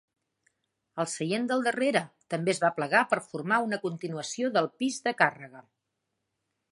[1.01, 2.01] El seient del darrere
[2.35, 5.63] també es va plegar per formar una continuació del pis de càrrega.